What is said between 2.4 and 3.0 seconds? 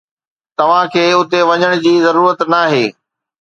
ناهي